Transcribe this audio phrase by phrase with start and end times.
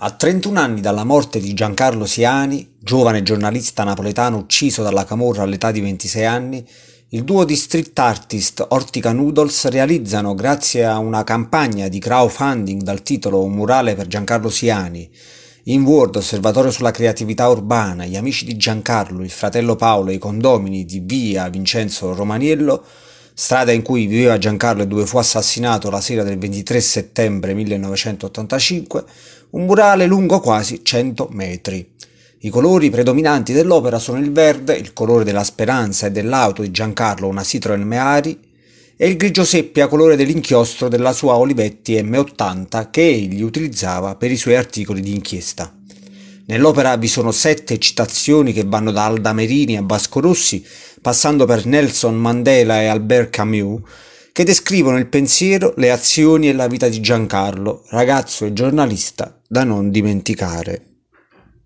[0.00, 5.72] A 31 anni dalla morte di Giancarlo Siani, giovane giornalista napoletano ucciso dalla camorra all'età
[5.72, 6.64] di 26 anni,
[7.08, 13.02] il duo di street artist Ortica Noodles realizzano, grazie a una campagna di crowdfunding dal
[13.02, 15.10] titolo Un murale per Giancarlo Siani,
[15.64, 20.18] in Word, Osservatorio sulla creatività urbana, gli amici di Giancarlo, il fratello Paolo e i
[20.18, 22.84] condomini di via Vincenzo Romaniello,
[23.40, 29.04] strada in cui viveva Giancarlo e dove fu assassinato la sera del 23 settembre 1985,
[29.50, 31.88] un murale lungo quasi 100 metri.
[32.40, 37.28] I colori predominanti dell'opera sono il verde, il colore della speranza e dell'auto di Giancarlo,
[37.28, 38.40] una Citroen Meari,
[38.96, 44.36] e il grigio seppia colore dell'inchiostro della sua Olivetti M80 che egli utilizzava per i
[44.36, 45.77] suoi articoli di inchiesta.
[46.48, 50.64] Nell'opera vi sono sette citazioni che vanno da Alda Merini a Vasco Rossi,
[51.02, 53.82] passando per Nelson Mandela e Albert Camus,
[54.32, 59.62] che descrivono il pensiero, le azioni e la vita di Giancarlo, ragazzo e giornalista da
[59.62, 60.97] non dimenticare.